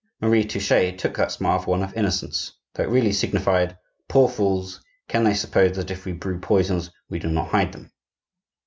[0.19, 3.77] Marie Touchet took that smile for one of innocence, though it really signified:
[4.09, 4.81] "Poor fools!
[5.07, 7.91] can they suppose that if we brew poisons, we do not hide them?"